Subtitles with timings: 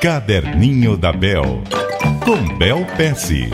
[0.00, 1.62] Caderninho da Bel,
[2.24, 3.50] com Bel Pesce.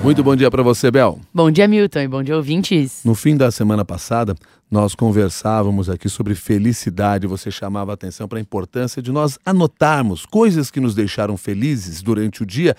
[0.00, 1.18] Muito bom dia para você, Bel.
[1.34, 3.00] Bom dia, Milton, e bom dia, ouvintes.
[3.04, 4.36] No fim da semana passada,
[4.70, 7.26] nós conversávamos aqui sobre felicidade.
[7.26, 12.00] Você chamava a atenção para a importância de nós anotarmos coisas que nos deixaram felizes
[12.00, 12.76] durante o dia,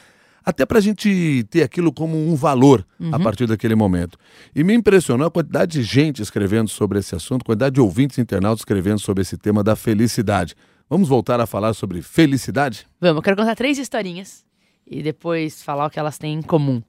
[0.48, 3.14] até para a gente ter aquilo como um valor uhum.
[3.14, 4.18] a partir daquele momento.
[4.56, 8.18] E me impressionou a quantidade de gente escrevendo sobre esse assunto, a quantidade de ouvintes
[8.18, 10.56] internautas escrevendo sobre esse tema da felicidade.
[10.90, 12.88] Vamos voltar a falar sobre felicidade?
[13.02, 14.46] Vamos, eu quero contar três historinhas
[14.90, 16.82] e depois falar o que elas têm em comum.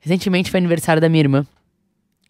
[0.00, 1.46] Recentemente foi aniversário da minha irmã.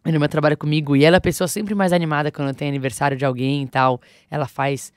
[0.04, 3.16] Minha irmã trabalha comigo e ela é a pessoa sempre mais animada quando tem aniversário
[3.16, 4.02] de alguém e tal.
[4.30, 4.92] Ela faz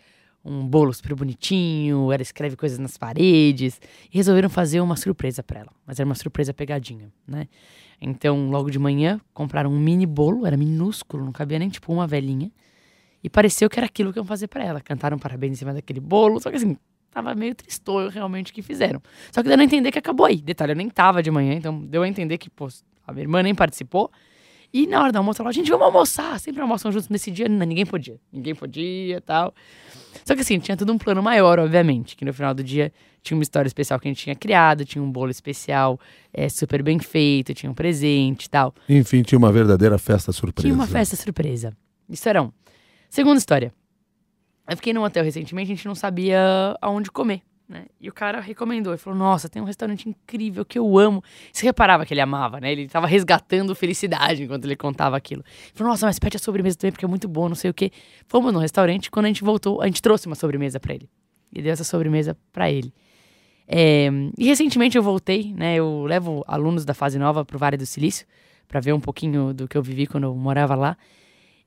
[0.45, 3.81] um bolo super bonitinho, ela escreve coisas nas paredes.
[4.13, 5.71] E resolveram fazer uma surpresa para ela.
[5.85, 7.47] Mas era uma surpresa pegadinha, né?
[7.99, 12.05] Então, logo de manhã, compraram um mini bolo, era minúsculo, não cabia nem tipo uma
[12.05, 12.51] velhinha.
[13.23, 14.79] E pareceu que era aquilo que iam fazer para ela.
[14.79, 16.77] Cantaram parabéns em cima daquele bolo, só que assim,
[17.09, 19.01] tava meio tristonho realmente que fizeram.
[19.31, 20.41] Só que deu a entender que acabou aí.
[20.41, 22.67] Detalhe, eu nem tava de manhã, então deu a entender que, pô,
[23.07, 24.11] a minha irmã nem participou.
[24.73, 26.39] E na hora do almoço, ela falou, gente, vamos almoçar.
[26.39, 27.47] Sempre almoçam juntos nesse dia.
[27.47, 28.19] Não, ninguém podia.
[28.31, 29.53] Ninguém podia tal.
[30.25, 32.15] Só que assim, tinha tudo um plano maior, obviamente.
[32.15, 35.03] Que no final do dia tinha uma história especial que a gente tinha criado, tinha
[35.03, 35.99] um bolo especial
[36.33, 38.73] é, super bem feito, tinha um presente e tal.
[38.87, 40.67] Enfim, tinha uma verdadeira festa surpresa.
[40.67, 41.73] Tinha uma festa surpresa.
[42.09, 42.51] Isso era um.
[43.09, 43.73] Segunda história.
[44.69, 47.41] Eu fiquei num hotel recentemente, a gente não sabia aonde comer.
[47.67, 47.85] Né?
[47.99, 51.23] E o cara recomendou, ele falou: Nossa, tem um restaurante incrível que eu amo.
[51.51, 52.71] Você reparava que ele amava, né?
[52.71, 55.43] Ele estava resgatando felicidade enquanto ele contava aquilo.
[55.47, 57.73] Ele falou: Nossa, mas pede a sobremesa também, porque é muito bom, não sei o
[57.73, 57.91] quê.
[58.27, 61.09] Fomos no restaurante, quando a gente voltou, a gente trouxe uma sobremesa para ele.
[61.53, 62.93] E deu essa sobremesa para ele.
[63.67, 65.75] É, e recentemente eu voltei, né?
[65.75, 68.27] Eu levo alunos da fase nova pro Vale do Silício
[68.67, 70.97] para ver um pouquinho do que eu vivi quando eu morava lá.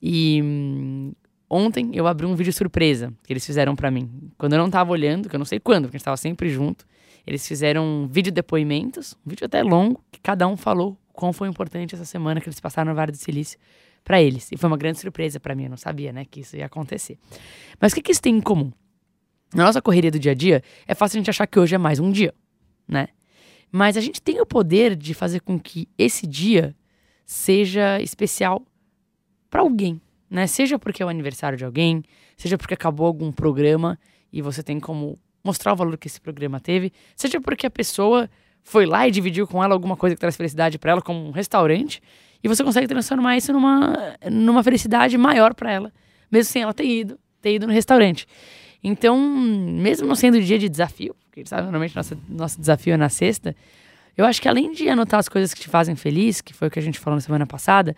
[0.00, 1.12] E hum,
[1.50, 4.30] Ontem eu abri um vídeo surpresa que eles fizeram para mim.
[4.36, 6.50] Quando eu não tava olhando, que eu não sei quando, porque a gente tava sempre
[6.50, 6.86] junto,
[7.26, 11.48] eles fizeram um vídeo depoimentos, um vídeo até longo, que cada um falou quão foi
[11.48, 13.58] importante essa semana que eles passaram no Vale do Silício
[14.04, 14.50] para eles.
[14.53, 17.19] E foi uma grande surpresa para mim, eu não sabia, né, que isso ia acontecer.
[17.81, 18.70] Mas o que, que isso tem em comum?
[19.54, 21.78] Na nossa correria do dia a dia, é fácil a gente achar que hoje é
[21.78, 22.34] mais um dia,
[22.87, 23.08] né?
[23.72, 26.75] Mas a gente tem o poder de fazer com que esse dia
[27.25, 28.62] seja especial
[29.50, 30.00] para alguém
[30.31, 30.47] né?
[30.47, 32.03] Seja porque é o aniversário de alguém,
[32.37, 33.99] seja porque acabou algum programa
[34.33, 38.28] e você tem como mostrar o valor que esse programa teve, seja porque a pessoa
[38.62, 41.31] foi lá e dividiu com ela alguma coisa que traz felicidade para ela, como um
[41.31, 42.03] restaurante,
[42.43, 45.93] e você consegue transformar isso numa, numa felicidade maior para ela,
[46.31, 48.27] mesmo sem ela ter ido, ter ido no restaurante.
[48.84, 53.09] Então, mesmo não sendo dia de desafio, porque sabe, normalmente nosso, nosso desafio é na
[53.09, 53.56] sexta,
[54.17, 56.71] eu acho que além de anotar as coisas que te fazem feliz, que foi o
[56.71, 57.97] que a gente falou na semana passada,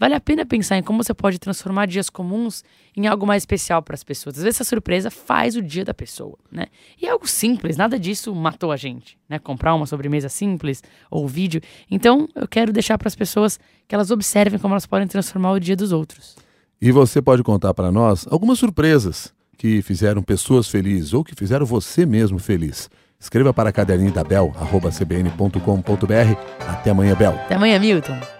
[0.00, 2.64] vale a pena pensar em como você pode transformar dias comuns
[2.96, 4.38] em algo mais especial para as pessoas.
[4.38, 6.68] Às vezes essa surpresa faz o dia da pessoa, né?
[7.00, 9.38] E é algo simples, nada disso matou a gente, né?
[9.38, 11.60] Comprar uma sobremesa simples ou vídeo.
[11.90, 15.60] Então, eu quero deixar para as pessoas que elas observem como elas podem transformar o
[15.60, 16.36] dia dos outros.
[16.80, 21.66] E você pode contar para nós algumas surpresas que fizeram pessoas felizes ou que fizeram
[21.66, 22.88] você mesmo feliz.
[23.20, 26.66] Escreva para caderninho da Bel, arroba cbn.com.br.
[26.66, 27.32] Até amanhã, Bel.
[27.32, 28.39] Até amanhã, Milton.